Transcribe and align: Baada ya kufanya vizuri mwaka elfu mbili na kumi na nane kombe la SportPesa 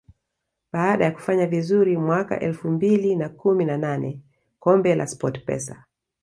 Baada 0.73 1.05
ya 1.05 1.11
kufanya 1.11 1.47
vizuri 1.47 1.97
mwaka 1.97 2.39
elfu 2.39 2.71
mbili 2.71 3.15
na 3.15 3.29
kumi 3.29 3.65
na 3.65 3.77
nane 3.77 4.19
kombe 4.59 4.95
la 4.95 5.07
SportPesa 5.07 5.85